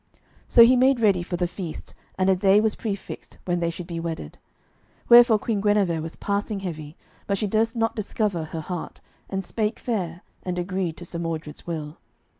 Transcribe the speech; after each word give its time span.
So 0.47 0.63
he 0.65 0.75
made 0.75 0.99
ready 0.99 1.21
for 1.21 1.37
the 1.37 1.45
feast, 1.45 1.93
and 2.17 2.27
a 2.27 2.35
day 2.35 2.59
was 2.59 2.73
prefixed 2.73 3.37
when 3.45 3.59
they 3.59 3.69
should 3.69 3.85
be 3.85 3.99
wedded. 3.99 4.39
Wherefore 5.09 5.37
Queen 5.37 5.61
Guenever 5.61 6.01
was 6.01 6.15
passing 6.15 6.61
heavy, 6.61 6.97
but 7.27 7.37
she 7.37 7.45
durst 7.45 7.75
not 7.75 7.95
discover 7.95 8.45
her 8.45 8.61
heart, 8.61 8.99
and 9.29 9.43
spake 9.45 9.77
fair, 9.77 10.23
and 10.41 10.57
agreed 10.57 10.97
to 10.97 11.05
Sir 11.05 11.19
Mordred's 11.19 11.67
will. 11.67 11.99